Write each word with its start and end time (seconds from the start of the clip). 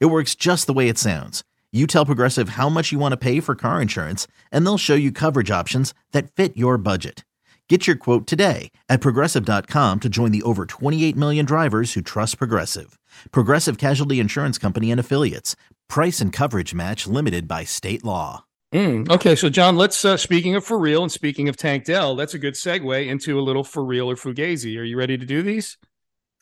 It 0.00 0.06
works 0.06 0.34
just 0.34 0.66
the 0.66 0.72
way 0.72 0.88
it 0.88 0.98
sounds. 0.98 1.42
You 1.72 1.86
tell 1.86 2.06
Progressive 2.06 2.50
how 2.50 2.68
much 2.68 2.92
you 2.92 2.98
want 2.98 3.12
to 3.12 3.16
pay 3.16 3.40
for 3.40 3.54
car 3.54 3.80
insurance, 3.80 4.26
and 4.50 4.64
they'll 4.66 4.78
show 4.78 4.94
you 4.94 5.10
coverage 5.10 5.50
options 5.50 5.94
that 6.12 6.30
fit 6.30 6.56
your 6.56 6.76
budget. 6.76 7.24
Get 7.68 7.86
your 7.86 7.96
quote 7.96 8.26
today 8.26 8.70
at 8.90 9.00
progressive.com 9.00 10.00
to 10.00 10.08
join 10.10 10.30
the 10.30 10.42
over 10.42 10.66
28 10.66 11.16
million 11.16 11.46
drivers 11.46 11.94
who 11.94 12.02
trust 12.02 12.36
Progressive. 12.36 12.98
Progressive 13.30 13.78
Casualty 13.78 14.20
Insurance 14.20 14.58
Company 14.58 14.90
and 14.90 15.00
Affiliates. 15.00 15.56
Price 15.88 16.20
and 16.20 16.34
coverage 16.34 16.74
match 16.74 17.06
limited 17.06 17.48
by 17.48 17.64
state 17.64 18.04
law. 18.04 18.44
Mm, 18.74 19.10
okay, 19.10 19.34
so 19.34 19.48
John, 19.48 19.76
let's 19.76 20.04
uh, 20.04 20.18
speaking 20.18 20.54
of 20.54 20.64
for 20.64 20.78
real 20.78 21.02
and 21.02 21.12
speaking 21.12 21.48
of 21.48 21.56
Tank 21.56 21.84
Dell, 21.84 22.14
that's 22.14 22.34
a 22.34 22.38
good 22.38 22.54
segue 22.54 23.06
into 23.06 23.38
a 23.38 23.40
little 23.40 23.64
for 23.64 23.82
real 23.82 24.10
or 24.10 24.16
fugazi. 24.16 24.78
Are 24.78 24.84
you 24.84 24.98
ready 24.98 25.16
to 25.16 25.24
do 25.24 25.42
these? 25.42 25.78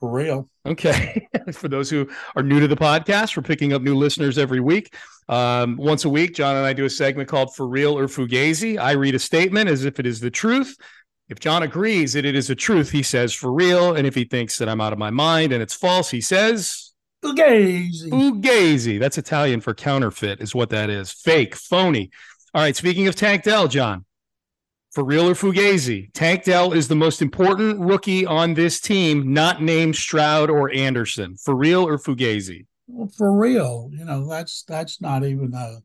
For 0.01 0.11
real. 0.11 0.49
Okay. 0.65 1.29
For 1.53 1.69
those 1.69 1.91
who 1.91 2.09
are 2.35 2.43
new 2.43 2.59
to 2.59 2.67
the 2.67 2.77
podcast, 2.77 3.37
we're 3.37 3.43
picking 3.43 3.73
up 3.73 3.83
new 3.83 3.95
listeners 3.95 4.39
every 4.39 4.61
week. 4.61 4.95
Um, 5.29 5.77
once 5.77 6.05
a 6.05 6.09
week, 6.09 6.35
John 6.35 6.57
and 6.57 6.65
I 6.65 6.73
do 6.73 6.87
a 6.87 6.91
segment 6.91 7.29
called 7.29 7.55
For 7.55 7.69
Real 7.69 7.97
or 7.97 8.07
Fugazi. 8.07 8.79
I 8.79 8.93
read 8.93 9.15
a 9.15 9.19
statement 9.19 9.69
as 9.69 9.85
if 9.85 10.01
it 10.01 10.07
is 10.07 10.21
the 10.21 10.31
truth. 10.31 10.77
If 11.29 11.39
John 11.39 11.63
agrees 11.63 12.15
that 12.15 12.25
it 12.25 12.35
is 12.35 12.49
the 12.49 12.57
truth, 12.57 12.91
he 12.91 13.03
says 13.03 13.33
for 13.33 13.53
real. 13.53 13.95
And 13.95 14.07
if 14.07 14.15
he 14.15 14.25
thinks 14.25 14.59
that 14.59 14.69
I'm 14.69 14.81
out 14.81 14.93
of 14.93 14.99
my 14.99 15.11
mind 15.11 15.53
and 15.53 15.63
it's 15.63 15.75
false, 15.75 16.11
he 16.11 16.21
says 16.21 16.93
Fugazi. 17.23 18.09
Fugazi. 18.09 18.99
That's 18.99 19.19
Italian 19.19 19.61
for 19.61 19.75
counterfeit, 19.75 20.41
is 20.41 20.55
what 20.55 20.71
that 20.71 20.91
is. 20.91 21.13
Fake, 21.13 21.55
phony. 21.55 22.11
All 22.55 22.63
right. 22.63 22.75
Speaking 22.75 23.07
of 23.07 23.15
Tank 23.15 23.45
Dell, 23.45 23.69
John, 23.69 24.05
for 24.91 25.05
real 25.05 25.29
or 25.29 25.35
Fugazi, 25.35 26.11
Tank 26.13 26.45
Dell 26.45 26.73
is 26.73 26.89
the 26.89 26.97
most 26.97 27.23
important 27.23 27.79
rookie 27.79 28.27
on 28.27 28.55
this 28.55 28.81
team, 28.81 29.33
not 29.33 29.63
named 29.63 29.95
Stroud 29.95 30.51
or 30.51 30.73
Anderson. 30.73 31.37
For 31.37 31.55
real 31.55 31.87
or 31.87 31.97
Fugazi? 31.97 32.67
Well, 32.89 33.09
for 33.17 33.33
real, 33.33 33.91
you 33.93 34.05
know 34.05 34.29
that's 34.29 34.65
that's 34.65 35.01
not 35.01 35.25
even 35.25 35.55
a 35.55 35.79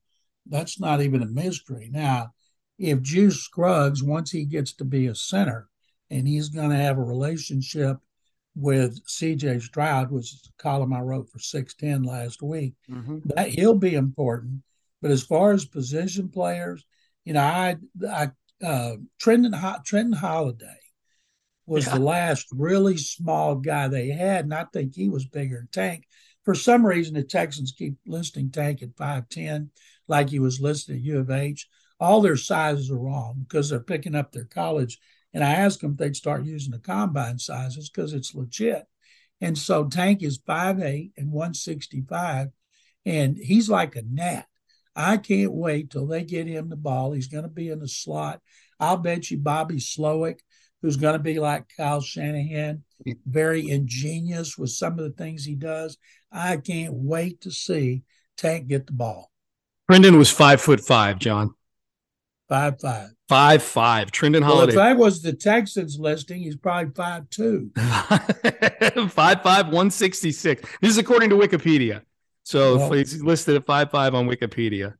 that's 0.47 0.79
not 0.79 1.01
even 1.01 1.21
a 1.21 1.27
mystery. 1.27 1.89
Now, 1.91 2.31
if 2.79 3.01
Juice 3.01 3.41
Scruggs 3.41 4.03
once 4.03 4.31
he 4.31 4.45
gets 4.45 4.73
to 4.73 4.85
be 4.85 5.07
a 5.07 5.15
center, 5.15 5.69
and 6.09 6.27
he's 6.27 6.49
going 6.49 6.71
to 6.71 6.75
have 6.75 6.97
a 6.97 7.03
relationship 7.03 7.97
with 8.55 8.99
C.J. 9.05 9.59
Stroud, 9.59 10.11
which 10.11 10.33
is 10.33 10.49
a 10.49 10.61
column 10.61 10.93
I 10.93 11.01
wrote 11.01 11.29
for 11.29 11.39
six 11.39 11.75
ten 11.75 12.03
last 12.03 12.41
week, 12.41 12.73
mm-hmm. 12.89 13.19
that 13.35 13.49
he'll 13.49 13.77
be 13.77 13.93
important. 13.93 14.63
But 15.01 15.11
as 15.11 15.21
far 15.21 15.51
as 15.51 15.65
position 15.65 16.29
players, 16.29 16.85
you 17.23 17.33
know, 17.33 17.41
I 17.41 17.75
I 18.09 18.31
uh, 18.63 18.95
Trindon 19.21 19.53
Trindon 19.85 20.15
Holliday 20.15 20.79
was 21.65 21.87
yeah. 21.87 21.95
the 21.95 21.99
last 21.99 22.47
really 22.51 22.97
small 22.97 23.55
guy 23.55 23.87
they 23.87 24.09
had, 24.09 24.45
and 24.45 24.53
I 24.53 24.65
think 24.71 24.95
he 24.95 25.09
was 25.09 25.25
bigger 25.25 25.57
than 25.57 25.69
Tank. 25.71 26.05
For 26.43 26.53
some 26.53 26.85
reason, 26.85 27.15
the 27.15 27.23
Texans 27.23 27.73
keep 27.75 27.95
listing 28.05 28.51
Tank 28.51 28.83
at 28.83 28.95
five 28.97 29.29
ten, 29.29 29.71
like 30.07 30.29
he 30.29 30.39
was 30.39 30.61
listed 30.61 30.97
at 30.97 31.01
U 31.01 31.19
of 31.19 31.31
H. 31.31 31.67
All 31.99 32.21
their 32.21 32.37
sizes 32.37 32.91
are 32.91 32.97
wrong 32.97 33.45
because 33.47 33.69
they're 33.69 33.79
picking 33.79 34.15
up 34.15 34.31
their 34.31 34.45
college. 34.45 34.99
And 35.33 35.43
I 35.43 35.53
asked 35.53 35.81
them 35.81 35.91
if 35.91 35.97
they'd 35.97 36.15
start 36.15 36.45
using 36.45 36.71
the 36.71 36.79
combine 36.79 37.39
sizes 37.39 37.89
because 37.89 38.13
it's 38.13 38.35
legit. 38.35 38.85
And 39.41 39.57
so 39.57 39.85
Tank 39.85 40.23
is 40.23 40.39
five 40.45 40.79
eight 40.81 41.11
and 41.17 41.31
165, 41.31 42.49
and 43.05 43.37
he's 43.37 43.69
like 43.69 43.95
a 43.95 44.01
gnat. 44.01 44.47
I 44.95 45.17
can't 45.17 45.51
wait 45.51 45.89
till 45.89 46.07
they 46.07 46.23
get 46.23 46.47
him 46.47 46.69
the 46.69 46.75
ball. 46.75 47.11
He's 47.11 47.27
going 47.27 47.43
to 47.43 47.49
be 47.49 47.69
in 47.69 47.79
the 47.79 47.87
slot. 47.87 48.41
I'll 48.79 48.97
bet 48.97 49.29
you 49.29 49.37
Bobby 49.37 49.75
Slowik, 49.75 50.39
who's 50.81 50.97
going 50.97 51.13
to 51.13 51.19
be 51.19 51.39
like 51.39 51.65
Kyle 51.75 52.01
Shanahan, 52.01 52.83
very 53.25 53.69
ingenious 53.69 54.57
with 54.57 54.69
some 54.69 54.93
of 54.93 55.05
the 55.05 55.11
things 55.11 55.43
he 55.43 55.55
does. 55.55 55.97
I 56.31 56.57
can't 56.57 56.93
wait 56.93 57.41
to 57.41 57.51
see 57.51 58.03
Tank 58.37 58.67
get 58.67 58.87
the 58.87 58.93
ball. 58.93 59.31
Brendan 59.87 60.17
was 60.17 60.31
five 60.31 60.61
foot 60.61 60.81
five, 60.81 61.19
John. 61.19 61.53
Five 62.47 62.79
five. 62.79 63.09
Five 63.27 63.63
five. 63.63 64.11
Trindon 64.11 64.43
Holliday. 64.43 64.75
Well, 64.75 64.91
if 64.91 64.97
that 64.97 64.97
was 64.97 65.21
the 65.21 65.33
Texans 65.33 65.97
listing, 65.99 66.41
he's 66.43 66.55
probably 66.55 66.91
five 66.95 67.29
two. 67.29 67.71
five 69.09 69.41
five 69.41 69.69
one 69.69 69.89
sixty 69.89 70.31
six. 70.31 70.61
This 70.81 70.91
is 70.91 70.97
according 70.97 71.29
to 71.31 71.35
Wikipedia. 71.35 72.01
So 72.45 72.77
well, 72.77 72.91
he's 72.91 73.21
listed 73.23 73.55
at 73.55 73.65
five 73.65 73.89
five 73.89 74.13
on 74.13 74.27
Wikipedia. 74.27 74.93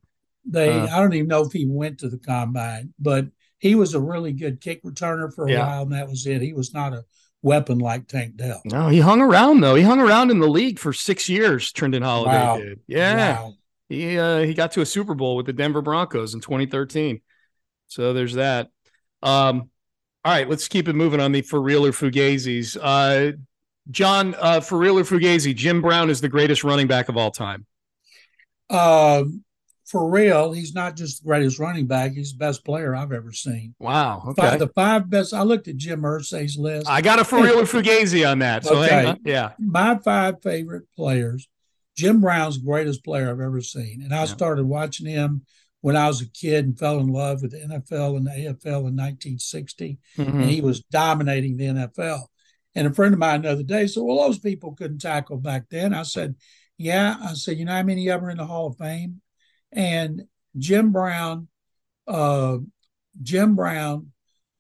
They, 0.45 0.71
uh, 0.71 0.87
I 0.87 0.99
don't 0.99 1.13
even 1.13 1.27
know 1.27 1.45
if 1.45 1.53
he 1.53 1.65
went 1.67 1.99
to 1.99 2.09
the 2.09 2.17
combine, 2.17 2.93
but 2.99 3.27
he 3.59 3.75
was 3.75 3.93
a 3.93 3.99
really 3.99 4.33
good 4.33 4.61
kick 4.61 4.83
returner 4.83 5.33
for 5.33 5.45
a 5.45 5.51
yeah. 5.51 5.65
while, 5.65 5.83
and 5.83 5.91
that 5.91 6.07
was 6.07 6.25
it. 6.25 6.41
He 6.41 6.53
was 6.53 6.73
not 6.73 6.93
a 6.93 7.05
weapon 7.43 7.77
like 7.77 8.07
Tank 8.07 8.35
Dell. 8.35 8.61
No, 8.65 8.87
he 8.89 8.99
hung 8.99 9.21
around 9.21 9.61
though. 9.61 9.75
He 9.75 9.83
hung 9.83 9.99
around 9.99 10.31
in 10.31 10.39
the 10.39 10.47
league 10.47 10.79
for 10.79 10.91
six 10.91 11.29
years. 11.29 11.71
Trindon 11.71 12.03
Holliday 12.03 12.31
wow. 12.31 12.57
did. 12.57 12.79
Yeah, 12.87 13.43
wow. 13.43 13.53
he 13.89 14.17
uh, 14.17 14.39
he 14.39 14.55
got 14.55 14.71
to 14.71 14.81
a 14.81 14.85
Super 14.85 15.13
Bowl 15.13 15.35
with 15.35 15.45
the 15.45 15.53
Denver 15.53 15.83
Broncos 15.83 16.33
in 16.33 16.41
2013. 16.41 17.21
So 17.87 18.13
there's 18.13 18.33
that. 18.33 18.71
Um, 19.21 19.69
all 20.23 20.31
right, 20.31 20.49
let's 20.49 20.67
keep 20.67 20.87
it 20.87 20.93
moving 20.93 21.19
on 21.19 21.31
the 21.31 21.43
for 21.43 21.61
real 21.61 21.85
or 21.85 21.91
fugazis. 21.91 22.75
Uh, 22.81 23.37
John, 23.91 24.35
uh, 24.39 24.61
for 24.61 24.77
real 24.77 24.97
or 24.97 25.03
Fugazi, 25.03 25.55
Jim 25.55 25.81
Brown 25.81 26.09
is 26.09 26.21
the 26.21 26.29
greatest 26.29 26.63
running 26.63 26.87
back 26.87 27.09
of 27.09 27.17
all 27.17 27.31
time. 27.31 27.65
Um, 28.69 29.43
for 29.85 30.09
real, 30.09 30.51
he's 30.51 30.73
not 30.73 30.95
just 30.95 31.21
the 31.21 31.27
greatest 31.27 31.59
running 31.59 31.85
back; 31.85 32.13
he's 32.13 32.31
the 32.31 32.39
best 32.39 32.65
player 32.65 32.95
I've 32.95 33.11
ever 33.11 33.31
seen. 33.31 33.75
Wow. 33.79 34.23
Okay. 34.29 34.41
Five, 34.41 34.59
the 34.59 34.67
five 34.69 35.09
best. 35.09 35.33
I 35.33 35.43
looked 35.43 35.67
at 35.67 35.77
Jim 35.77 36.01
Irsay's 36.01 36.57
list. 36.57 36.89
I 36.89 37.01
got 37.01 37.19
a 37.19 37.23
for 37.23 37.41
real 37.41 37.59
or 37.59 37.63
Fugazi 37.63 38.29
on 38.29 38.39
that. 38.39 38.65
So 38.65 38.83
okay. 38.83 39.15
yeah, 39.23 39.51
my 39.59 39.97
five 39.97 40.41
favorite 40.41 40.85
players. 40.95 41.47
Jim 41.95 42.19
Brown's 42.19 42.57
greatest 42.57 43.05
player 43.05 43.29
I've 43.29 43.39
ever 43.39 43.61
seen, 43.61 44.01
and 44.01 44.13
I 44.13 44.19
yeah. 44.19 44.25
started 44.25 44.65
watching 44.65 45.05
him 45.07 45.45
when 45.81 45.95
I 45.95 46.07
was 46.07 46.19
a 46.19 46.29
kid 46.29 46.65
and 46.65 46.77
fell 46.77 46.99
in 46.99 47.07
love 47.07 47.43
with 47.43 47.51
the 47.51 47.59
NFL 47.59 48.17
and 48.17 48.25
the 48.25 48.31
AFL 48.31 48.87
in 48.87 48.95
1960, 48.95 49.99
mm-hmm. 50.17 50.41
and 50.41 50.49
he 50.49 50.59
was 50.59 50.81
dominating 50.81 51.57
the 51.57 51.65
NFL. 51.65 52.23
And 52.75 52.87
a 52.87 52.93
friend 52.93 53.13
of 53.13 53.19
mine 53.19 53.43
the 53.43 53.51
other 53.51 53.63
day 53.63 53.87
said, 53.87 54.03
Well, 54.03 54.17
those 54.17 54.39
people 54.39 54.75
couldn't 54.75 54.99
tackle 54.99 55.37
back 55.37 55.65
then. 55.69 55.93
I 55.93 56.03
said, 56.03 56.35
Yeah. 56.77 57.15
I 57.21 57.33
said, 57.33 57.57
You 57.57 57.65
know 57.65 57.73
how 57.73 57.83
many 57.83 58.07
of 58.09 58.19
them 58.19 58.27
are 58.27 58.31
in 58.31 58.37
the 58.37 58.45
Hall 58.45 58.67
of 58.67 58.77
Fame? 58.77 59.21
And 59.71 60.23
Jim 60.57 60.91
Brown, 60.91 61.47
uh, 62.07 62.57
Jim 63.21 63.55
Brown, 63.55 64.11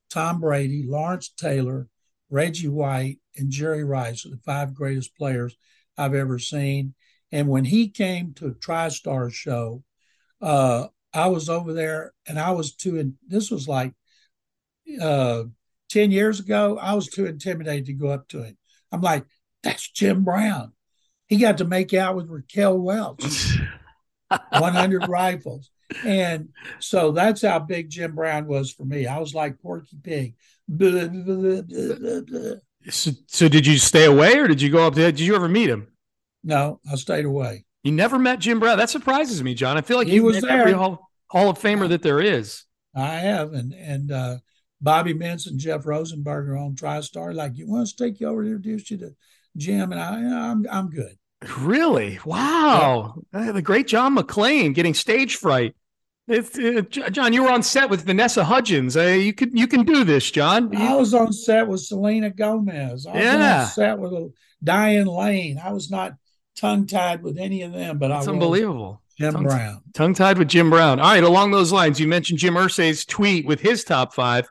Tom 0.09 0.39
Brady, 0.39 0.85
Lawrence 0.87 1.29
Taylor, 1.29 1.87
Reggie 2.29 2.67
White, 2.67 3.19
and 3.37 3.51
Jerry 3.51 3.83
Rice 3.83 4.25
are 4.25 4.29
the 4.29 4.37
five 4.37 4.73
greatest 4.73 5.15
players 5.15 5.55
I've 5.97 6.15
ever 6.15 6.39
seen. 6.39 6.93
And 7.31 7.47
when 7.49 7.65
he 7.65 7.89
came 7.89 8.33
to 8.35 8.47
a 8.47 8.53
TriStar 8.53 9.31
show, 9.31 9.83
uh, 10.41 10.87
I 11.13 11.27
was 11.27 11.49
over 11.49 11.73
there 11.73 12.13
and 12.27 12.39
I 12.39 12.51
was 12.51 12.75
too, 12.75 12.99
and 12.99 13.15
this 13.27 13.49
was 13.49 13.67
like 13.67 13.93
uh, 15.01 15.43
10 15.95 16.11
years 16.11 16.41
ago, 16.41 16.77
I 16.77 16.93
was 16.93 17.07
too 17.07 17.25
intimidated 17.25 17.85
to 17.85 17.93
go 17.93 18.09
up 18.09 18.27
to 18.29 18.43
him. 18.43 18.57
I'm 18.91 18.99
like, 18.99 19.23
that's 19.63 19.89
Jim 19.89 20.25
Brown. 20.25 20.73
He 21.27 21.37
got 21.37 21.59
to 21.59 21.65
make 21.65 21.93
out 21.93 22.17
with 22.17 22.27
Raquel 22.27 22.77
Welch, 22.77 23.57
100 24.49 25.07
rifles. 25.07 25.71
And 26.03 26.49
so 26.79 27.13
that's 27.13 27.43
how 27.43 27.59
big 27.59 27.89
Jim 27.89 28.13
Brown 28.13 28.45
was 28.45 28.73
for 28.73 28.83
me. 28.83 29.07
I 29.07 29.19
was 29.19 29.33
like 29.33 29.61
Porky 29.61 29.97
Pig. 30.03 30.35
so, 32.89 33.11
so, 33.27 33.47
did 33.47 33.65
you 33.65 33.77
stay 33.77 34.03
away 34.03 34.37
or 34.37 34.49
did 34.49 34.61
you 34.61 34.69
go 34.69 34.85
up 34.85 34.95
there? 34.95 35.11
Did 35.11 35.21
you 35.21 35.35
ever 35.35 35.47
meet 35.47 35.69
him? 35.69 35.87
No, 36.43 36.81
I 36.91 36.95
stayed 36.95 37.23
away. 37.23 37.63
You 37.83 37.93
never 37.93 38.19
met 38.19 38.39
Jim 38.39 38.59
Brown? 38.59 38.77
That 38.77 38.89
surprises 38.89 39.41
me, 39.41 39.53
John. 39.53 39.77
I 39.77 39.81
feel 39.81 39.97
like 39.97 40.07
he 40.07 40.19
was 40.19 40.41
there. 40.41 40.59
every 40.59 40.73
Hall, 40.73 41.09
Hall 41.27 41.49
of 41.49 41.57
Famer 41.57 41.87
that 41.87 42.01
there 42.01 42.19
is. 42.19 42.65
I 42.93 43.13
have. 43.15 43.53
And, 43.53 43.73
and, 43.73 44.11
uh, 44.11 44.37
Bobby 44.81 45.13
Mintz 45.13 45.47
and 45.47 45.59
Jeff 45.59 45.83
Rosenberger 45.83 46.59
on 46.59 46.75
TriStar. 46.75 47.33
Like, 47.33 47.57
you 47.57 47.67
want 47.67 47.83
us 47.83 47.93
to 47.93 48.03
take 48.03 48.19
you 48.19 48.27
over 48.27 48.41
and 48.41 48.49
introduce 48.49 48.91
you 48.91 48.97
to 48.97 49.15
Jim? 49.57 49.91
And 49.91 50.01
I, 50.01 50.49
I'm, 50.49 50.65
I'm 50.71 50.89
good. 50.89 51.17
Really? 51.57 52.19
Wow. 52.25 53.15
Yeah. 53.33 53.51
The 53.51 53.61
great 53.61 53.87
John 53.87 54.15
McClain 54.15 54.73
getting 54.73 54.93
stage 54.93 55.35
fright. 55.35 55.75
It's, 56.27 56.57
uh, 56.57 56.81
John, 56.89 57.33
you 57.33 57.43
were 57.43 57.51
on 57.51 57.61
set 57.61 57.89
with 57.89 58.03
Vanessa 58.03 58.43
Hudgens. 58.43 58.97
Uh, 58.97 59.01
you 59.03 59.31
can 59.31 59.55
you 59.55 59.67
can 59.67 59.83
do 59.83 60.03
this, 60.03 60.31
John. 60.31 60.75
I 60.75 60.95
was 60.95 61.13
on 61.13 61.31
set 61.31 61.67
with 61.67 61.81
Selena 61.81 62.31
Gomez. 62.31 63.05
I 63.05 63.11
was 63.11 63.23
yeah. 63.23 63.61
on 63.61 63.67
set 63.67 63.99
with 63.99 64.33
Diane 64.63 65.05
Lane. 65.05 65.61
I 65.63 65.71
was 65.71 65.91
not 65.91 66.13
tongue 66.57 66.87
tied 66.87 67.21
with 67.21 67.37
any 67.37 67.61
of 67.61 67.73
them, 67.73 67.99
but 67.99 68.07
That's 68.07 68.27
I 68.27 68.31
was 68.31 68.35
unbelievable. 68.35 69.03
Jim 69.19 69.33
Tongue- 69.33 69.43
Brown. 69.43 69.81
Tongue 69.93 70.13
tied 70.15 70.39
with 70.39 70.47
Jim 70.47 70.71
Brown. 70.71 70.99
All 70.99 71.11
right, 71.11 71.23
along 71.23 71.51
those 71.51 71.71
lines, 71.71 71.99
you 71.99 72.07
mentioned 72.07 72.39
Jim 72.39 72.55
Irsay's 72.55 73.05
tweet 73.05 73.45
with 73.45 73.61
his 73.61 73.83
top 73.83 74.15
five. 74.15 74.47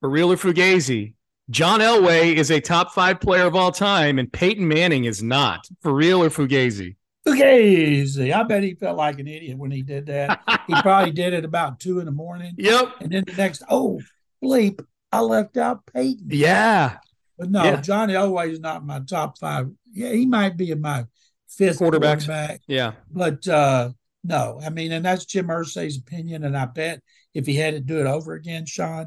For 0.00 0.08
real 0.08 0.32
or 0.32 0.36
Fugazi, 0.36 1.14
John 1.50 1.80
Elway 1.80 2.34
is 2.34 2.50
a 2.50 2.60
top 2.60 2.92
five 2.92 3.20
player 3.20 3.46
of 3.46 3.54
all 3.54 3.72
time, 3.72 4.18
and 4.18 4.32
Peyton 4.32 4.66
Manning 4.66 5.04
is 5.04 5.22
not. 5.22 5.66
For 5.80 5.92
real 5.92 6.22
or 6.22 6.30
Fugazi? 6.30 6.96
Fugazi. 7.26 8.32
I 8.32 8.42
bet 8.44 8.62
he 8.62 8.74
felt 8.74 8.96
like 8.96 9.18
an 9.18 9.26
idiot 9.26 9.58
when 9.58 9.70
he 9.70 9.82
did 9.82 10.06
that. 10.06 10.40
he 10.66 10.74
probably 10.82 11.12
did 11.12 11.34
it 11.34 11.44
about 11.44 11.80
two 11.80 11.98
in 11.98 12.06
the 12.06 12.12
morning. 12.12 12.54
Yep. 12.56 12.94
And 13.00 13.12
then 13.12 13.24
the 13.26 13.34
next, 13.34 13.62
oh, 13.68 14.00
bleep, 14.42 14.84
I 15.12 15.20
left 15.20 15.56
out 15.56 15.84
Peyton. 15.92 16.28
Yeah. 16.30 16.98
But 17.38 17.50
no, 17.50 17.64
Yeah. 17.64 17.80
John 17.80 18.08
Elway 18.08 18.50
is 18.50 18.60
not 18.60 18.84
my 18.86 19.00
top 19.00 19.38
five. 19.38 19.70
Yeah, 19.92 20.12
he 20.12 20.26
might 20.26 20.56
be 20.56 20.70
in 20.70 20.80
my 20.80 21.06
fifth 21.48 21.78
quarterback. 21.78 22.60
Yeah. 22.66 22.92
But 23.10 23.46
uh 23.48 23.90
no, 24.22 24.60
I 24.62 24.68
mean, 24.68 24.92
and 24.92 25.04
that's 25.04 25.24
Jim 25.24 25.46
Irsay's 25.48 25.96
opinion. 25.96 26.44
And 26.44 26.56
I 26.56 26.66
bet 26.66 27.00
if 27.32 27.46
he 27.46 27.54
had 27.54 27.74
to 27.74 27.80
do 27.80 27.98
it 28.00 28.06
over 28.06 28.34
again, 28.34 28.66
Sean, 28.66 29.06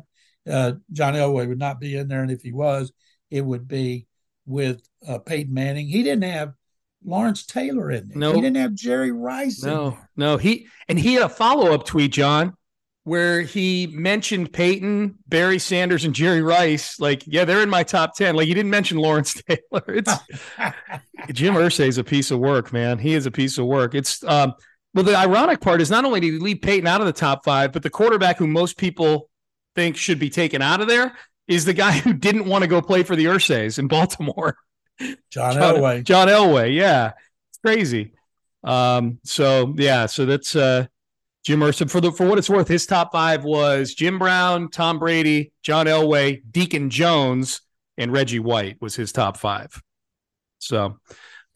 uh, 0.49 0.73
John 0.91 1.13
Elway 1.13 1.47
would 1.47 1.59
not 1.59 1.79
be 1.79 1.95
in 1.95 2.07
there. 2.07 2.21
And 2.21 2.31
if 2.31 2.41
he 2.41 2.51
was, 2.51 2.91
it 3.31 3.41
would 3.41 3.67
be 3.67 4.07
with 4.45 4.81
uh, 5.07 5.19
Peyton 5.19 5.53
Manning. 5.53 5.87
He 5.87 6.03
didn't 6.03 6.23
have 6.25 6.53
Lawrence 7.05 7.45
Taylor 7.45 7.91
in 7.91 8.09
there. 8.09 8.17
No. 8.17 8.33
He 8.33 8.41
didn't 8.41 8.57
have 8.57 8.73
Jerry 8.73 9.11
Rice 9.11 9.63
in 9.63 9.69
No, 9.69 9.89
there. 9.91 10.09
no. 10.15 10.37
He 10.37 10.67
and 10.87 10.99
he 10.99 11.13
had 11.15 11.23
a 11.23 11.29
follow 11.29 11.73
up 11.73 11.85
tweet, 11.85 12.11
John, 12.11 12.55
where 13.03 13.41
he 13.41 13.87
mentioned 13.87 14.53
Peyton, 14.53 15.17
Barry 15.27 15.59
Sanders, 15.59 16.05
and 16.05 16.13
Jerry 16.15 16.41
Rice. 16.41 16.99
Like, 16.99 17.23
yeah, 17.25 17.43
they're 17.45 17.61
in 17.63 17.69
my 17.69 17.83
top 17.83 18.15
ten. 18.15 18.35
Like, 18.35 18.47
he 18.47 18.53
didn't 18.53 18.71
mention 18.71 18.97
Lawrence 18.97 19.33
Taylor. 19.47 19.83
It's 19.87 20.13
Jim 21.33 21.53
Irsay 21.55 21.87
is 21.87 21.97
a 21.97 22.03
piece 22.03 22.31
of 22.31 22.39
work, 22.39 22.71
man. 22.73 22.99
He 22.99 23.13
is 23.13 23.25
a 23.25 23.31
piece 23.31 23.57
of 23.57 23.65
work. 23.65 23.95
It's 23.95 24.23
um, 24.23 24.53
well, 24.93 25.03
the 25.03 25.15
ironic 25.15 25.59
part 25.59 25.81
is 25.81 25.89
not 25.89 26.05
only 26.05 26.19
did 26.19 26.33
he 26.33 26.39
leave 26.39 26.61
Peyton 26.61 26.87
out 26.87 27.01
of 27.01 27.07
the 27.07 27.13
top 27.13 27.43
five, 27.43 27.71
but 27.71 27.81
the 27.83 27.89
quarterback 27.89 28.37
who 28.37 28.47
most 28.47 28.77
people 28.77 29.29
think 29.75 29.97
should 29.97 30.19
be 30.19 30.29
taken 30.29 30.61
out 30.61 30.81
of 30.81 30.87
there 30.87 31.15
is 31.47 31.65
the 31.65 31.73
guy 31.73 31.91
who 31.99 32.13
didn't 32.13 32.45
want 32.45 32.63
to 32.63 32.67
go 32.67 32.81
play 32.81 33.03
for 33.03 33.15
the 33.15 33.25
Irsays 33.25 33.79
in 33.79 33.87
Baltimore. 33.87 34.55
John, 34.99 35.17
John 35.53 35.53
Elway. 35.55 36.03
John 36.03 36.27
Elway, 36.27 36.75
yeah. 36.75 37.13
It's 37.49 37.59
crazy. 37.59 38.13
Um, 38.63 39.19
so 39.23 39.73
yeah, 39.77 40.05
so 40.05 40.25
that's 40.25 40.55
uh 40.55 40.85
Jim 41.43 41.59
Irsay. 41.59 41.89
For 41.89 41.99
the 41.99 42.11
for 42.11 42.27
what 42.27 42.37
it's 42.37 42.49
worth, 42.49 42.67
his 42.67 42.85
top 42.85 43.11
five 43.11 43.43
was 43.43 43.93
Jim 43.93 44.17
Brown, 44.19 44.69
Tom 44.69 44.99
Brady, 44.99 45.51
John 45.61 45.87
Elway, 45.87 46.41
Deacon 46.49 46.89
Jones, 46.89 47.61
and 47.97 48.11
Reggie 48.11 48.39
White 48.39 48.77
was 48.81 48.95
his 48.95 49.11
top 49.11 49.37
five. 49.37 49.81
So 50.59 50.97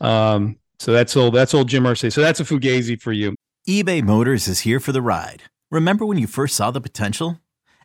um, 0.02 0.58
so 0.80 0.92
that's 0.92 1.16
old 1.16 1.34
that's 1.34 1.54
old 1.54 1.70
Jim 1.70 1.84
Irsay. 1.84 2.12
So 2.12 2.22
that's 2.22 2.40
a 2.40 2.44
fugazi 2.44 3.02
for 3.02 3.14
you. 3.14 3.36
eBay 3.68 4.04
Motors 4.04 4.48
is 4.48 4.62
here 4.62 4.80
for 4.80 4.92
the 4.92 5.02
ride. 5.02 5.44
Remember 5.72 6.06
when 6.06 6.18
you 6.18 6.28
first 6.28 6.56
saw 6.56 6.72
the 6.72 6.82
potential? 6.82 7.40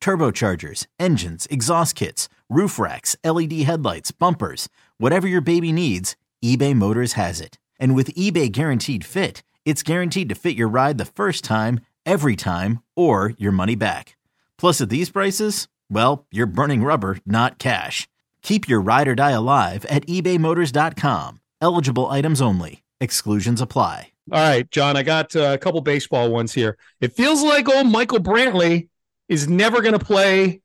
turbochargers, 0.00 0.86
engines, 0.98 1.46
exhaust 1.50 1.94
kits, 1.94 2.28
roof 2.48 2.78
racks, 2.78 3.16
LED 3.24 3.52
headlights, 3.62 4.10
bumpers, 4.10 4.68
whatever 4.98 5.28
your 5.28 5.40
baby 5.40 5.72
needs, 5.72 6.16
eBay 6.44 6.74
Motors 6.74 7.14
has 7.14 7.40
it. 7.40 7.58
And 7.78 7.94
with 7.94 8.14
eBay 8.14 8.50
Guaranteed 8.50 9.04
Fit, 9.04 9.42
it's 9.64 9.82
guaranteed 9.82 10.28
to 10.28 10.34
fit 10.34 10.56
your 10.56 10.68
ride 10.68 10.98
the 10.98 11.04
first 11.04 11.44
time, 11.44 11.80
every 12.04 12.36
time, 12.36 12.82
or 12.96 13.34
your 13.38 13.52
money 13.52 13.74
back. 13.74 14.16
Plus, 14.58 14.80
at 14.80 14.88
these 14.90 15.10
prices, 15.10 15.68
well, 15.90 16.26
you're 16.30 16.46
burning 16.46 16.82
rubber, 16.82 17.18
not 17.26 17.58
cash. 17.58 18.08
Keep 18.42 18.68
your 18.68 18.80
ride 18.80 19.08
or 19.08 19.14
die 19.14 19.30
alive 19.32 19.84
at 19.86 20.06
ebaymotors.com. 20.06 21.40
Eligible 21.60 22.06
items 22.08 22.40
only. 22.40 22.82
Exclusions 23.00 23.60
apply. 23.60 24.12
All 24.32 24.38
right, 24.38 24.70
John, 24.70 24.96
I 24.96 25.02
got 25.02 25.34
uh, 25.34 25.52
a 25.54 25.58
couple 25.58 25.80
baseball 25.80 26.30
ones 26.30 26.54
here. 26.54 26.78
It 27.00 27.12
feels 27.12 27.42
like 27.42 27.68
old 27.68 27.88
Michael 27.88 28.20
Brantley 28.20 28.88
is 29.30 29.48
never 29.48 29.80
going 29.80 29.96
to 29.96 30.04
play 30.04 30.60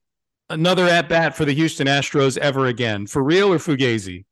another 0.49 0.87
at 0.87 1.07
bat 1.07 1.37
for 1.37 1.45
the 1.45 1.53
Houston 1.53 1.85
Astros 1.85 2.35
ever 2.39 2.65
again. 2.65 3.05
For 3.05 3.23
real 3.23 3.53
or 3.53 3.59
Fugazi? 3.59 4.25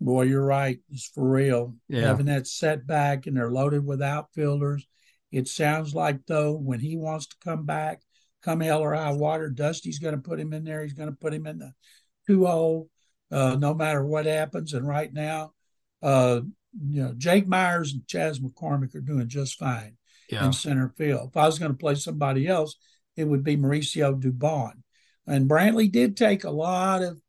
Boy, 0.00 0.24
you're 0.24 0.44
right. 0.44 0.80
It's 0.92 1.06
for 1.06 1.26
real. 1.26 1.74
Yeah. 1.88 2.02
Having 2.02 2.26
that 2.26 2.46
setback 2.46 3.26
and 3.26 3.34
they're 3.34 3.50
loaded 3.50 3.86
with 3.86 4.02
outfielders. 4.02 4.86
It 5.32 5.48
sounds 5.48 5.94
like, 5.94 6.26
though, 6.26 6.52
when 6.52 6.78
he 6.78 6.98
wants 6.98 7.26
to 7.28 7.36
come 7.42 7.64
back, 7.64 8.02
come 8.42 8.60
hell 8.60 8.82
or 8.82 8.92
high 8.92 9.12
water, 9.12 9.48
Dusty's 9.48 9.98
going 9.98 10.14
to 10.14 10.20
put 10.20 10.38
him 10.38 10.52
in 10.52 10.64
there. 10.64 10.82
He's 10.82 10.92
going 10.92 11.08
to 11.08 11.16
put 11.16 11.32
him 11.32 11.46
in 11.46 11.58
the 11.58 11.72
two 12.26 12.44
hole, 12.44 12.90
uh, 13.32 13.56
no 13.58 13.72
matter 13.72 14.04
what 14.04 14.26
happens. 14.26 14.74
And 14.74 14.86
right 14.86 15.12
now, 15.12 15.52
uh, 16.02 16.42
you 16.86 17.02
know, 17.02 17.14
Jake 17.16 17.48
Meyers 17.48 17.94
and 17.94 18.06
Chas 18.06 18.40
McCormick 18.40 18.94
are 18.94 19.00
doing 19.00 19.28
just 19.28 19.58
fine 19.58 19.96
in 20.28 20.52
center 20.52 20.92
field. 20.98 21.30
If 21.30 21.36
I 21.36 21.46
was 21.46 21.58
going 21.58 21.72
to 21.72 21.78
play 21.78 21.94
somebody 21.94 22.46
else, 22.46 22.76
it 23.16 23.24
would 23.24 23.44
be 23.44 23.56
Mauricio 23.56 24.20
Dubon. 24.20 24.72
And 25.26 25.48
Brantley 25.48 25.90
did 25.90 26.16
take 26.16 26.44
a 26.44 26.50
lot 26.50 27.02
of 27.02 27.20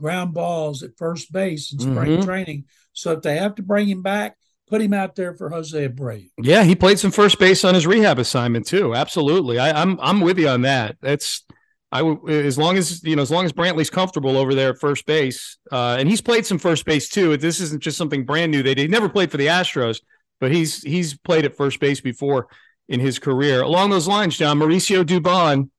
ground 0.00 0.34
balls 0.34 0.82
at 0.82 0.96
first 0.96 1.32
base 1.32 1.72
in 1.72 1.78
spring 1.78 2.18
Mhm. 2.18 2.24
training. 2.24 2.64
So 2.92 3.12
if 3.12 3.22
they 3.22 3.36
have 3.38 3.54
to 3.56 3.62
bring 3.62 3.88
him 3.88 4.02
back, 4.02 4.36
put 4.68 4.80
him 4.80 4.92
out 4.92 5.14
there 5.14 5.34
for 5.34 5.50
Jose 5.50 5.88
Abreu. 5.88 6.30
Yeah, 6.42 6.64
he 6.64 6.74
played 6.74 6.98
some 6.98 7.10
first 7.12 7.38
base 7.38 7.64
on 7.64 7.74
his 7.74 7.86
rehab 7.86 8.18
assignment 8.18 8.66
too. 8.66 8.94
Absolutely, 8.94 9.58
I, 9.58 9.80
I'm 9.80 9.98
I'm 10.00 10.20
with 10.20 10.38
you 10.38 10.48
on 10.48 10.62
that. 10.62 10.96
That's 11.00 11.44
I 11.92 12.02
as 12.28 12.58
long 12.58 12.76
as 12.76 13.04
you 13.04 13.14
know 13.14 13.22
as 13.22 13.30
long 13.30 13.44
as 13.44 13.52
Brantley's 13.52 13.90
comfortable 13.90 14.36
over 14.36 14.52
there 14.54 14.70
at 14.70 14.80
first 14.80 15.06
base, 15.06 15.58
uh, 15.70 15.96
and 15.98 16.08
he's 16.08 16.20
played 16.20 16.44
some 16.44 16.58
first 16.58 16.84
base 16.84 17.08
too. 17.08 17.36
This 17.36 17.60
isn't 17.60 17.82
just 17.82 17.96
something 17.96 18.24
brand 18.24 18.50
new. 18.50 18.64
They 18.64 18.74
he 18.74 18.88
never 18.88 19.08
played 19.08 19.30
for 19.30 19.36
the 19.36 19.46
Astros, 19.46 20.00
but 20.40 20.50
he's 20.50 20.82
he's 20.82 21.16
played 21.16 21.44
at 21.44 21.56
first 21.56 21.78
base 21.78 22.00
before 22.00 22.48
in 22.88 23.00
his 23.00 23.18
career. 23.18 23.62
Along 23.62 23.90
those 23.90 24.08
lines, 24.08 24.36
John 24.36 24.58
Mauricio 24.58 25.04
Dubon 25.04 25.70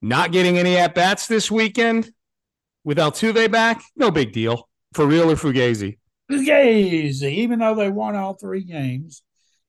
not 0.00 0.32
getting 0.32 0.58
any 0.58 0.76
at 0.76 0.94
bats 0.94 1.26
this 1.26 1.50
weekend 1.50 2.10
with 2.84 2.98
Altuve 2.98 3.50
back, 3.50 3.82
no 3.96 4.10
big 4.10 4.32
deal 4.32 4.68
for 4.92 5.06
real 5.06 5.30
or 5.30 5.36
Fugazi. 5.36 5.98
Fugazi, 6.30 7.30
even 7.30 7.58
though 7.58 7.74
they 7.74 7.90
won 7.90 8.16
all 8.16 8.34
three 8.34 8.64
games, 8.64 9.22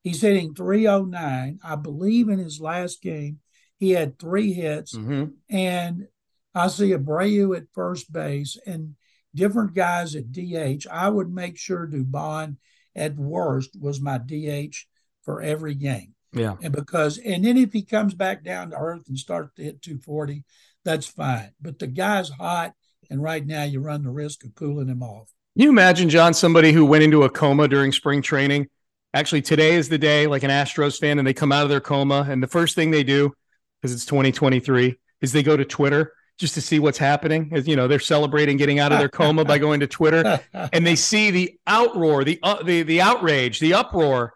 he's 0.04 0.22
hitting 0.22 0.54
309. 0.54 1.60
I 1.64 1.75
believe 1.75 2.30
in 2.30 2.40
his 2.40 2.60
last 2.60 3.02
game, 3.02 3.40
he 3.78 3.92
had 3.92 4.20
three 4.20 4.54
hits. 4.54 4.96
Mm-hmm. 4.96 5.25
and 5.50 6.08
I 6.54 6.70
see 6.70 6.92
Abreu 6.92 7.56
at 7.58 7.68
first 7.74 8.12
base 8.14 8.58
and 8.66 8.96
different 9.36 9.74
guys 9.74 10.16
at 10.16 10.32
DH. 10.32 10.88
I 10.90 11.10
would 11.10 11.30
make 11.30 11.58
sure 11.58 11.86
Dubon 11.86 12.56
at 12.96 13.18
worst 13.18 13.78
was 13.80 14.00
my 14.00 14.18
DH 14.18 14.75
for 15.24 15.42
every 15.42 15.75
game. 15.75 16.14
Yeah. 16.36 16.56
And 16.62 16.74
because 16.74 17.18
and 17.18 17.44
then 17.46 17.58
if 17.58 17.74
he 17.74 17.82
comes 17.82 18.13
back 18.13 18.44
down 18.44 18.72
to 18.72 18.77
earth 18.77 19.08
and 19.08 19.18
starts 19.18 19.54
to 19.56 19.63
hit 19.63 19.82
240, 19.82 20.44
that's 20.84 21.08
fine. 21.08 21.51
But 21.62 21.80
the 21.80 21.88
guy's 21.88 22.30
hot, 22.30 22.74
and 23.10 23.24
right 23.24 23.46
now 23.46 23.63
you 23.63 23.80
run 23.80 24.04
the 24.04 24.12
risk 24.12 24.44
of 24.44 24.54
cooling 24.54 24.89
him 24.89 25.01
off. 25.01 25.32
Can 25.56 25.63
you 25.63 25.70
imagine, 25.70 26.10
John, 26.10 26.34
somebody 26.34 26.74
who 26.74 26.86
went 26.86 27.04
into 27.04 27.24
a 27.24 27.30
coma 27.30 27.68
during 27.68 27.94
spring 27.94 28.22
training? 28.22 28.68
Actually, 29.13 29.42
today 29.42 29.75
is 29.75 29.88
the 29.88 29.98
day, 29.98 30.27
like 30.27 30.44
an 30.44 30.51
Astros 30.51 31.00
fan, 31.00 31.18
and 31.18 31.25
they 31.25 31.34
come 31.34 31.54
out 31.54 31.63
of 31.63 31.70
their 31.70 31.80
coma, 31.80 32.27
and 32.30 32.44
the 32.44 32.48
first 32.48 32.75
thing 32.75 32.92
they 32.92 33.04
do, 33.04 33.32
because 33.82 33.94
it's 33.94 34.06
2023, 34.06 34.98
is 35.22 35.32
they 35.32 35.44
go 35.44 35.56
to 35.56 35.63
Twitter 35.63 36.12
just 36.38 36.54
to 36.56 36.62
see 36.62 36.80
what's 36.80 36.98
happening. 36.98 37.51
As 37.54 37.68
you 37.68 37.77
know, 37.77 37.88
they're 37.88 38.00
celebrating 38.00 38.58
getting 38.58 38.80
out 38.80 38.92
of 38.92 39.00
their 39.00 39.08
coma 39.08 39.46
by 39.46 39.58
going 39.58 39.80
to 39.80 39.88
Twitter, 39.88 40.42
and 40.54 40.86
they 40.86 40.98
see 40.98 41.32
the 41.32 41.58
outroar, 41.68 42.25
the 42.25 42.38
uh, 42.44 42.62
the 42.62 42.84
the 42.84 43.00
outrage, 43.00 43.60
the 43.60 43.74
uproar 43.74 44.34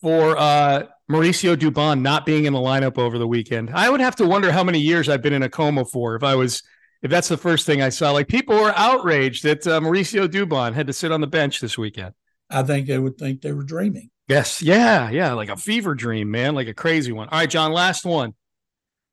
for 0.00 0.38
uh, 0.38 0.84
Mauricio 1.10 1.56
Dubon 1.56 2.00
not 2.00 2.26
being 2.26 2.46
in 2.46 2.52
the 2.52 2.58
lineup 2.58 2.98
over 2.98 3.18
the 3.18 3.28
weekend. 3.28 3.70
I 3.70 3.88
would 3.88 4.00
have 4.00 4.16
to 4.16 4.26
wonder 4.26 4.50
how 4.50 4.64
many 4.64 4.80
years 4.80 5.08
I've 5.08 5.22
been 5.22 5.32
in 5.32 5.42
a 5.42 5.48
coma 5.48 5.84
for 5.84 6.16
if 6.16 6.22
I 6.24 6.34
was 6.34 6.62
if 7.02 7.10
that's 7.10 7.28
the 7.28 7.36
first 7.36 7.66
thing 7.66 7.80
I 7.80 7.90
saw. 7.90 8.10
Like 8.10 8.28
people 8.28 8.56
were 8.56 8.72
outraged 8.74 9.44
that 9.44 9.66
uh, 9.66 9.80
Mauricio 9.80 10.26
Dubon 10.26 10.74
had 10.74 10.88
to 10.88 10.92
sit 10.92 11.12
on 11.12 11.20
the 11.20 11.26
bench 11.26 11.60
this 11.60 11.78
weekend. 11.78 12.14
I 12.50 12.62
think 12.62 12.86
they 12.86 12.98
would 12.98 13.18
think 13.18 13.42
they 13.42 13.52
were 13.52 13.62
dreaming. 13.62 14.10
Yes, 14.28 14.60
yeah, 14.60 15.08
yeah, 15.10 15.32
like 15.34 15.48
a 15.48 15.56
fever 15.56 15.94
dream, 15.94 16.30
man, 16.30 16.56
like 16.56 16.66
a 16.66 16.74
crazy 16.74 17.12
one. 17.12 17.28
All 17.28 17.38
right, 17.38 17.50
John, 17.50 17.72
last 17.72 18.04
one. 18.04 18.34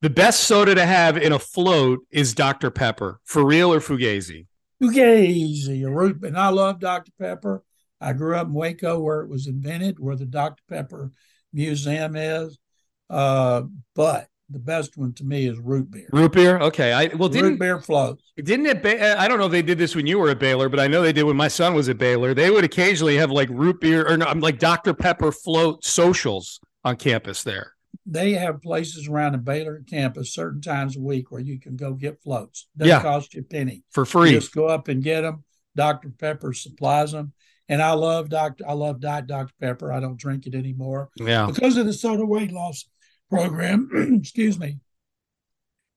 The 0.02 0.10
best 0.10 0.42
soda 0.42 0.74
to 0.76 0.86
have 0.86 1.18
in 1.18 1.32
a 1.32 1.40
float 1.40 2.00
is 2.10 2.34
Dr. 2.34 2.72
Pepper, 2.72 3.20
for 3.24 3.46
real 3.46 3.72
or 3.72 3.80
Fugazi? 3.80 4.48
Fugazi, 4.82 5.86
a 5.86 5.90
root, 5.90 6.24
and 6.24 6.38
I 6.38 6.50
love 6.50 6.80
Dr. 6.80 7.12
Pepper. 7.20 7.64
I 8.02 8.14
grew 8.14 8.36
up 8.36 8.48
in 8.48 8.54
Waco 8.54 9.00
where 9.00 9.22
it 9.22 9.30
was 9.30 9.48
invented, 9.48 10.00
where 10.00 10.16
the 10.16 10.26
Dr. 10.26 10.62
Pepper 10.68 11.12
Museum 11.54 12.16
is. 12.16 12.58
Uh, 13.10 13.64
but 13.96 14.28
the 14.50 14.60
best 14.60 14.98
one 14.98 15.14
to 15.14 15.24
me 15.24 15.46
is 15.48 15.58
root 15.60 15.90
beer. 15.90 16.10
Root 16.12 16.32
beer. 16.34 16.58
Okay. 16.60 16.92
I 16.94 17.08
well 17.16 17.30
didn't 17.30 17.52
root 17.52 17.60
beer 17.60 17.80
floats. 17.80 18.24
Didn't 18.38 18.66
it? 18.66 18.86
I 18.86 19.28
don't 19.28 19.40
know 19.40 19.46
if 19.46 19.52
they 19.52 19.62
did 19.62 19.78
this 19.78 19.96
when 19.96 20.06
you 20.08 20.20
were 20.20 20.30
at 20.30 20.40
Baylor, 20.40 20.70
but 20.70 20.80
I 20.80 20.88
know 20.88 21.02
they 21.02 21.14
did 21.14 21.24
when 21.24 21.38
my 21.38 21.48
son 21.48 21.74
was 21.74 21.90
at 21.90 21.98
Baylor. 21.98 22.34
They 22.34 22.50
would 22.50 22.64
occasionally 22.64 23.18
have 23.18 23.32
like 23.32 23.50
root 23.50 23.80
beer 23.80 24.08
or 24.08 24.18
no, 24.18 24.32
like 24.34 24.60
Dr. 24.60 24.94
Pepper 24.94 25.32
float 25.32 25.84
socials 25.86 26.60
on 26.84 26.98
campus 26.98 27.44
there. 27.44 27.74
They 28.06 28.34
have 28.34 28.62
places 28.62 29.08
around 29.08 29.32
the 29.34 29.38
Baylor 29.38 29.82
campus 29.90 30.34
certain 30.34 30.62
times 30.62 30.98
a 30.98 31.00
week 31.00 31.32
where 31.32 31.42
you 31.42 31.60
can 31.60 31.76
go 31.76 31.94
get 31.94 32.22
floats. 32.22 32.68
Doesn't 32.76 32.90
Yeah. 32.90 33.02
cost 33.02 33.34
you 33.34 33.42
a 33.42 33.44
penny. 33.44 33.84
for 33.92 34.06
free. 34.06 34.32
You 34.32 34.40
just 34.40 34.54
go 34.54 34.66
up 34.68 34.88
and 34.88 35.02
get 35.04 35.22
them. 35.22 35.44
Dr. 35.76 36.10
Pepper 36.10 36.54
supplies 36.54 37.12
them. 37.14 37.34
And 37.74 37.82
I 37.82 37.94
love 37.94 38.30
Dr. 38.30 38.70
I 38.70 38.74
love 38.74 39.00
Diet 39.00 39.26
Dr. 39.26 39.52
Pepper. 39.60 39.92
I 39.92 40.00
don't 40.00 40.16
drink 40.16 40.46
it 40.46 40.54
anymore 40.54 41.10
yeah. 41.18 41.48
because 41.48 41.76
of 41.76 41.88
the 41.88 41.94
soda 41.94 42.24
weight 42.24 42.52
loss 42.52 42.86
program. 43.32 43.90
Excuse 44.20 44.60
me. 44.60 44.78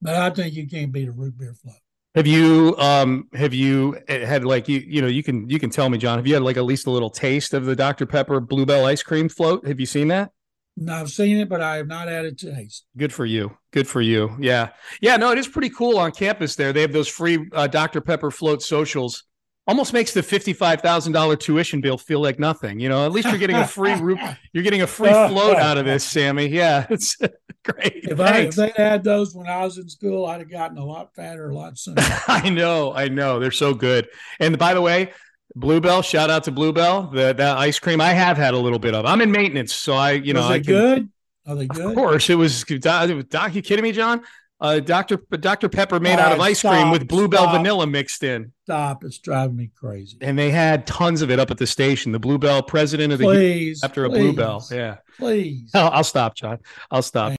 But 0.01 0.15
I 0.15 0.31
think 0.31 0.55
you 0.55 0.67
can't 0.67 0.91
beat 0.91 1.07
a 1.07 1.13
root 1.13 1.37
beer 1.37 1.53
float. 1.53 1.77
Have 2.15 2.27
you 2.27 2.75
um 2.79 3.29
have 3.35 3.53
you 3.53 3.99
had 4.09 4.43
like 4.47 4.69
you 4.69 4.83
you 4.87 5.03
know 5.03 5.07
you 5.07 5.23
can 5.23 5.51
you 5.51 5.59
can 5.59 5.69
tell 5.69 5.91
me 5.91 5.99
John 5.99 6.17
have 6.17 6.27
you 6.27 6.33
had 6.33 6.43
like 6.43 6.57
at 6.57 6.65
least 6.65 6.87
a 6.87 6.91
little 6.91 7.11
taste 7.11 7.53
of 7.53 7.67
the 7.67 7.77
Dr 7.77 8.07
Pepper 8.07 8.41
Bluebell 8.41 8.87
ice 8.87 9.03
cream 9.03 9.29
float? 9.29 9.67
Have 9.67 9.79
you 9.79 9.85
seen 9.85 10.09
that? 10.09 10.31
And 10.79 10.91
I've 10.91 11.11
seen 11.11 11.37
it, 11.37 11.51
but 11.51 11.61
I 11.61 11.77
have 11.77 11.89
not 11.89 12.09
had 12.09 12.25
a 12.25 12.33
taste. 12.33 12.87
Good 12.97 13.13
for 13.13 13.27
you. 13.27 13.55
Good 13.71 13.87
for 13.87 14.01
you. 14.01 14.35
Yeah. 14.41 14.71
Yeah, 15.03 15.19
no, 15.19 15.31
it 15.31 15.37
is 15.37 15.47
pretty 15.47 15.69
cool 15.71 15.99
on 15.99 16.13
campus 16.13 16.57
there. 16.57 16.73
They 16.73 16.81
have 16.81 16.93
those 16.95 17.09
free 17.09 17.51
uh, 17.53 17.67
Dr 17.67 18.01
Pepper 18.01 18.31
float 18.31 18.63
socials. 18.63 19.25
Almost 19.69 19.93
makes 19.93 20.15
the 20.15 20.21
$55,000 20.21 21.41
tuition 21.41 21.81
bill 21.81 21.99
feel 21.99 22.21
like 22.21 22.39
nothing. 22.39 22.79
You 22.79 22.89
know, 22.89 23.05
at 23.05 23.11
least 23.11 23.29
you're 23.29 23.39
getting 23.39 23.57
a 23.57 23.67
free 23.67 23.95
root 24.01 24.19
you're 24.53 24.63
getting 24.63 24.83
a 24.83 24.87
free 24.87 25.11
oh, 25.11 25.29
float 25.29 25.57
out 25.57 25.77
of 25.77 25.85
this, 25.85 26.05
Sammy. 26.05 26.47
Yeah, 26.47 26.87
it's 26.91 27.17
great. 27.65 28.05
If 28.05 28.21
I 28.21 28.39
if 28.39 28.55
they 28.55 28.73
had 28.77 29.03
those 29.03 29.35
when 29.35 29.49
I 29.49 29.65
was 29.65 29.79
in 29.79 29.89
school, 29.89 30.25
I'd 30.27 30.39
have 30.39 30.51
gotten 30.51 30.79
a 30.79 30.85
lot 30.85 31.15
fatter 31.15 31.51
a 31.51 31.55
lot 31.55 31.77
sooner. 31.79 32.01
I 32.29 32.49
know, 32.49 32.93
I 32.95 33.09
know. 33.09 33.41
They're 33.41 33.51
so 33.51 33.75
good. 33.75 34.09
And 34.39 34.57
by 34.57 34.73
the 34.73 34.83
way, 34.83 35.13
Bluebell, 35.57 36.03
shout 36.03 36.31
out 36.31 36.45
to 36.45 36.53
Bluebell. 36.53 37.09
The 37.09 37.33
that 37.33 37.57
ice 37.57 37.81
cream 37.81 38.01
I 38.01 38.13
have 38.13 38.37
had 38.37 38.55
a 38.55 38.59
little 38.59 38.79
bit 38.79 38.95
of. 38.95 39.05
I'm 39.05 39.21
in 39.21 39.33
maintenance, 39.33 39.75
so 39.75 39.95
I, 39.95 40.13
you 40.13 40.33
know, 40.33 40.43
Was 40.43 40.51
I 40.51 40.59
can, 40.59 40.65
good? 40.65 41.11
Are 41.47 41.57
they 41.57 41.67
good? 41.67 41.87
Of 41.87 41.95
course, 41.95 42.31
it 42.31 42.35
was. 42.37 42.63
Doc, 42.63 43.55
you 43.55 43.63
kidding 43.63 43.83
me, 43.83 43.93
John? 43.93 44.23
Uh, 44.59 44.81
Dr. 44.81 45.19
Dr. 45.39 45.69
Pepper 45.69 46.01
made 46.01 46.19
out 46.19 46.33
of 46.33 46.41
ice 46.41 46.63
cream 46.63 46.91
with 46.91 47.07
Bluebell 47.07 47.43
stop. 47.43 47.57
vanilla 47.57 47.87
mixed 47.87 48.23
in, 48.23 48.53
Stop! 48.65 49.05
It's 49.05 49.19
driving 49.19 49.57
me 49.57 49.71
crazy. 49.79 50.17
and 50.23 50.39
they 50.39 50.51
had 50.51 50.87
tons 50.87 51.21
of 51.21 51.31
it 51.31 51.39
up 51.39 51.51
at 51.51 51.59
the 51.59 51.67
station. 51.67 52.13
The 52.13 52.19
Bluebell 52.19 52.63
president 52.63 53.13
of 53.13 53.19
the 53.19 53.27
Please, 53.27 53.85
after 53.85 54.07
a 54.07 54.09
please, 54.09 54.19
Bluebell. 54.19 54.65
Yeah, 54.71 54.97
please. 55.19 55.71
I'll, 55.75 55.91
I'll 55.93 56.05
stop, 56.05 56.35
John. 56.37 56.59
I'll 56.91 57.03
stop. 57.03 57.33